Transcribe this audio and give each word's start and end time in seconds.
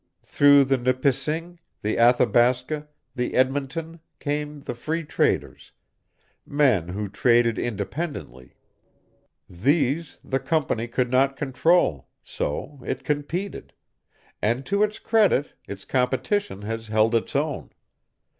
Through 0.23 0.63
the 0.63 0.79
Nipissing, 0.79 1.59
the 1.83 1.99
Athabasca, 1.99 2.87
the 3.13 3.35
Edmonton, 3.35 3.99
came 4.19 4.61
the 4.61 4.73
Free 4.73 5.03
Traders 5.03 5.73
men 6.43 6.87
who 6.87 7.07
traded 7.07 7.59
independently. 7.59 8.55
These 9.47 10.17
the 10.23 10.39
Company 10.39 10.87
could 10.87 11.11
not 11.11 11.37
control, 11.37 12.07
so 12.23 12.79
it 12.83 13.03
competed 13.03 13.73
and 14.41 14.65
to 14.65 14.81
its 14.81 14.97
credit 14.97 15.53
its 15.67 15.85
competition 15.85 16.63
has 16.63 16.87
held 16.87 17.13
its 17.13 17.35
own. 17.35 17.69